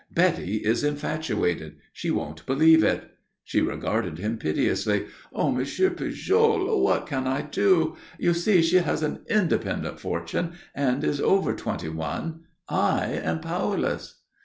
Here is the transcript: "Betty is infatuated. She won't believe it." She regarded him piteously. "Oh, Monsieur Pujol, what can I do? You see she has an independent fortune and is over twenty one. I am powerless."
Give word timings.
"Betty 0.11 0.55
is 0.65 0.83
infatuated. 0.83 1.75
She 1.93 2.09
won't 2.09 2.47
believe 2.47 2.83
it." 2.83 3.03
She 3.43 3.61
regarded 3.61 4.17
him 4.17 4.39
piteously. 4.39 5.05
"Oh, 5.31 5.51
Monsieur 5.51 5.91
Pujol, 5.91 6.81
what 6.81 7.05
can 7.05 7.27
I 7.27 7.43
do? 7.43 7.95
You 8.17 8.33
see 8.33 8.63
she 8.63 8.77
has 8.77 9.03
an 9.03 9.19
independent 9.29 9.99
fortune 9.99 10.53
and 10.73 11.03
is 11.03 11.21
over 11.21 11.53
twenty 11.53 11.89
one. 11.89 12.45
I 12.67 13.11
am 13.13 13.41
powerless." 13.41 14.23